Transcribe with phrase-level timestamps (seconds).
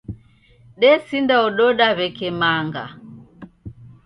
[0.81, 2.85] Desindaododa w'eke manga.